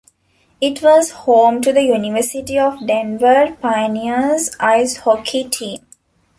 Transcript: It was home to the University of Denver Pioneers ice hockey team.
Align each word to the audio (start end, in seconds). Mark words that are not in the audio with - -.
It 0.59 0.81
was 0.81 1.11
home 1.11 1.61
to 1.61 1.71
the 1.71 1.83
University 1.83 2.57
of 2.57 2.87
Denver 2.87 3.55
Pioneers 3.61 4.49
ice 4.59 4.97
hockey 4.97 5.43
team. 5.43 5.85